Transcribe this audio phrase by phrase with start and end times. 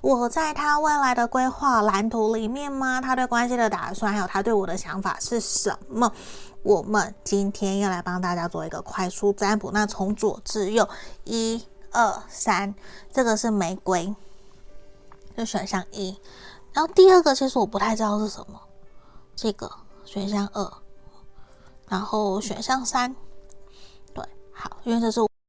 [0.00, 3.00] 我在他未来的规划蓝图里面吗？
[3.00, 6.10] 他对关系的打算，还有他对我的想法是什么？
[6.62, 9.70] 我们今天要来帮大家做一个快速占卜。
[9.72, 10.88] 那从左至右，
[11.24, 12.74] 一、二、三，
[13.12, 14.14] 这个是玫瑰，
[15.36, 16.18] 就选项一。
[16.72, 18.60] 然后第二个其实我不太知道是什么，
[19.36, 19.70] 这个
[20.04, 20.72] 选项二，
[21.88, 23.14] 然后选项三，
[24.14, 25.20] 对，好，因为这是